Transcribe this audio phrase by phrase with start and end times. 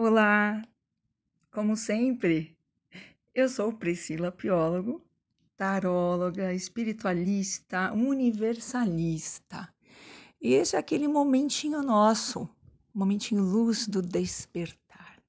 [0.00, 0.62] Olá,
[1.50, 2.56] como sempre,
[3.34, 5.02] eu sou Priscila Piólogo,
[5.56, 9.68] taróloga, espiritualista, universalista.
[10.40, 12.48] E esse é aquele momentinho nosso,
[12.94, 15.20] momentinho luz do despertar.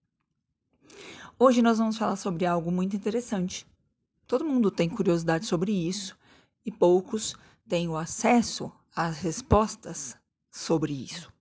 [1.39, 3.65] Hoje nós vamos falar sobre algo muito interessante.
[4.27, 6.15] Todo mundo tem curiosidade sobre isso
[6.63, 7.35] e poucos
[7.67, 10.15] têm o acesso às respostas
[10.51, 11.33] sobre isso.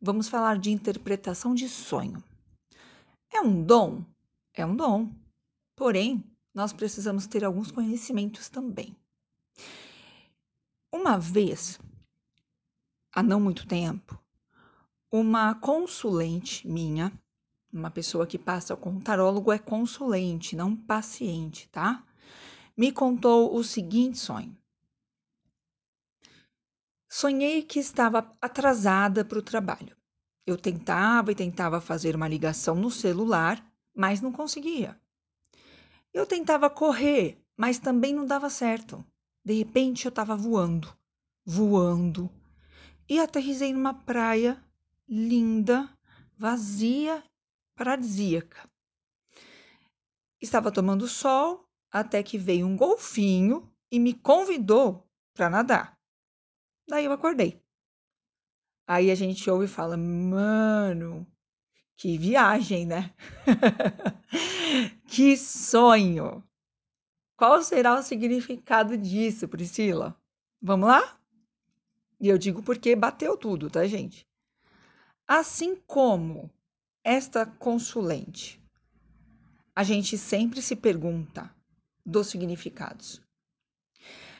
[0.00, 2.24] Vamos falar de interpretação de sonho.
[3.32, 4.04] É um dom?
[4.54, 5.12] É um dom.
[5.74, 8.96] Porém, nós precisamos ter alguns conhecimentos também.
[10.90, 11.78] Uma vez,
[13.12, 14.18] há não muito tempo,
[15.10, 17.12] uma consulente minha,
[17.72, 22.02] uma pessoa que passa com tarólogo é consulente, não paciente, tá?
[22.76, 24.56] Me contou o seguinte sonho.
[27.08, 29.96] Sonhei que estava atrasada para o trabalho.
[30.46, 33.60] Eu tentava e tentava fazer uma ligação no celular,
[33.92, 34.96] mas não conseguia.
[36.14, 39.04] Eu tentava correr, mas também não dava certo.
[39.44, 40.96] De repente eu estava voando,
[41.44, 42.30] voando,
[43.08, 44.62] e aterrisei numa praia
[45.08, 45.88] linda,
[46.38, 47.22] vazia,
[47.74, 48.70] paradisíaca.
[50.40, 55.98] Estava tomando sol até que veio um golfinho e me convidou para nadar.
[56.88, 57.65] Daí eu acordei.
[58.86, 61.26] Aí a gente ouve e fala: mano,
[61.96, 63.12] que viagem, né?
[65.08, 66.44] que sonho!
[67.36, 70.18] Qual será o significado disso, Priscila?
[70.62, 71.18] Vamos lá?
[72.18, 74.26] E eu digo porque bateu tudo, tá, gente?
[75.26, 76.50] Assim como
[77.04, 78.62] esta consulente,
[79.74, 81.54] a gente sempre se pergunta
[82.04, 83.20] dos significados.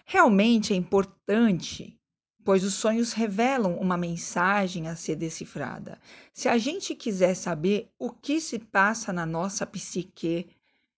[0.07, 2.01] Realmente é importante
[2.47, 6.01] pois os sonhos revelam uma mensagem a ser decifrada.
[6.33, 10.49] Se a gente quiser saber o que se passa na nossa psique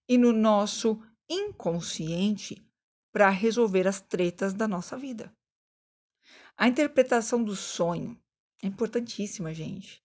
[0.06, 2.62] e no nosso inconsciente
[3.10, 5.34] para resolver as tretas da nossa vida.
[6.54, 8.20] A interpretação do sonho
[8.62, 10.04] é importantíssima, gente.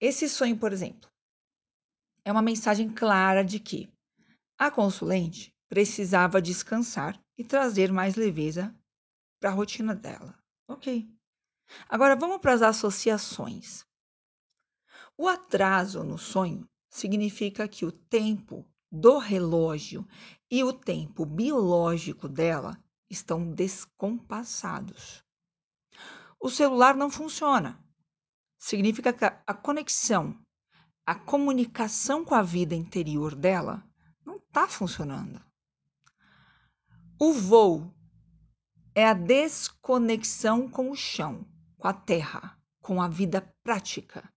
[0.00, 1.10] Esse sonho, por exemplo,
[2.24, 3.92] é uma mensagem clara de que
[4.56, 8.72] a consulente precisava descansar e trazer mais leveza
[9.40, 10.43] para a rotina dela.
[10.68, 11.08] Ok.
[11.88, 13.84] Agora vamos para as associações.
[15.16, 20.06] O atraso no sonho significa que o tempo do relógio
[20.50, 25.24] e o tempo biológico dela estão descompassados.
[26.40, 27.82] O celular não funciona.
[28.58, 30.38] Significa que a conexão,
[31.06, 33.86] a comunicação com a vida interior dela
[34.24, 35.40] não está funcionando.
[37.20, 37.93] O voo
[38.94, 41.44] é a desconexão com o chão,
[41.76, 44.32] com a terra, com a vida prática.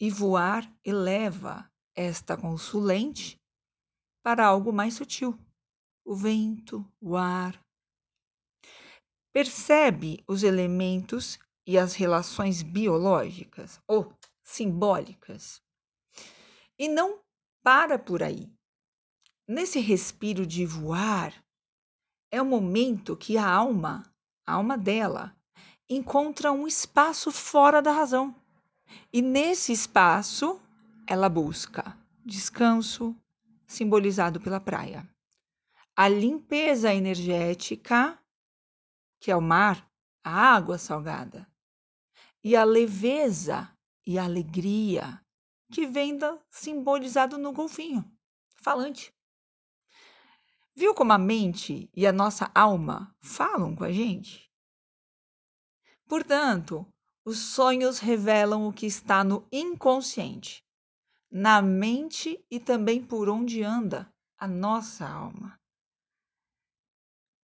[0.00, 3.40] E voar eleva esta consulente
[4.22, 5.38] para algo mais sutil,
[6.04, 7.64] o vento, o ar.
[9.32, 15.62] Percebe os elementos e as relações biológicas ou simbólicas.
[16.78, 17.22] E não
[17.62, 18.52] para por aí.
[19.48, 21.45] Nesse respiro de voar,
[22.36, 24.04] é o momento que a alma,
[24.46, 25.34] a alma dela,
[25.88, 28.34] encontra um espaço fora da razão.
[29.12, 30.60] E nesse espaço,
[31.06, 33.16] ela busca descanso,
[33.66, 35.08] simbolizado pela praia,
[35.96, 38.18] a limpeza energética,
[39.20, 39.88] que é o mar,
[40.22, 41.48] a água salgada,
[42.44, 43.70] e a leveza
[44.06, 45.20] e a alegria,
[45.72, 48.04] que vem da, simbolizado no golfinho
[48.66, 49.15] falante.
[50.78, 54.52] Viu como a mente e a nossa alma falam com a gente?
[56.06, 56.86] Portanto,
[57.24, 60.62] os sonhos revelam o que está no inconsciente,
[61.30, 65.58] na mente e também por onde anda a nossa alma.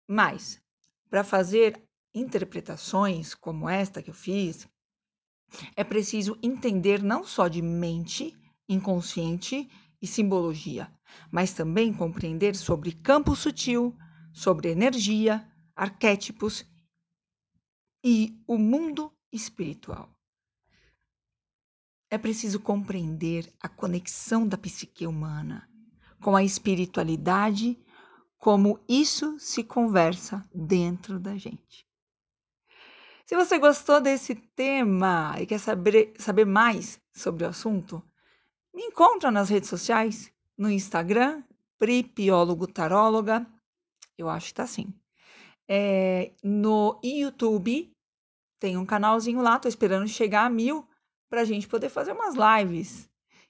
[0.08, 0.60] Mas,
[1.08, 1.80] para fazer
[2.12, 4.68] interpretações como esta que eu fiz,
[5.76, 8.36] é preciso entender não só de mente,
[8.68, 9.70] inconsciente
[10.02, 10.92] e simbologia,
[11.30, 13.96] mas também compreender sobre campo sutil,
[14.32, 16.66] sobre energia, arquétipos
[18.04, 20.12] e o mundo espiritual.
[22.10, 25.68] É preciso compreender a conexão da psique humana
[26.20, 27.78] com a espiritualidade,
[28.36, 31.86] como isso se conversa dentro da gente.
[33.24, 38.02] Se você gostou desse tema e quer saber, saber mais sobre o assunto,
[38.74, 41.42] me encontra nas redes sociais, no Instagram,
[41.78, 43.46] Pripiólogo Taróloga,
[44.16, 44.92] eu acho que tá assim.
[45.68, 47.92] É, no YouTube,
[48.60, 50.86] tem um canalzinho lá, tô esperando chegar a mil
[51.28, 53.08] pra gente poder fazer umas lives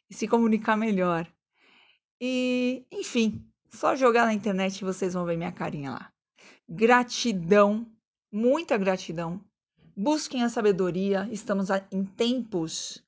[0.09, 1.27] e se comunicar melhor.
[2.21, 6.13] E, enfim, só jogar na internet e vocês vão ver minha carinha lá.
[6.69, 7.87] Gratidão,
[8.31, 9.45] muita gratidão.
[9.97, 13.05] Busquem a sabedoria, estamos em tempos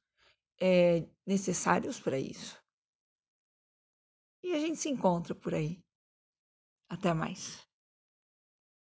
[0.60, 2.62] é, necessários para isso.
[4.42, 5.82] E a gente se encontra por aí.
[6.88, 7.66] Até mais.